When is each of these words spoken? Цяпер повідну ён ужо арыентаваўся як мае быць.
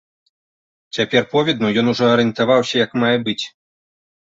Цяпер 0.97 1.29
повідну 1.35 1.67
ён 1.85 1.95
ужо 1.95 2.03
арыентаваўся 2.17 2.75
як 2.85 2.91
мае 3.05 3.17
быць. 3.31 3.41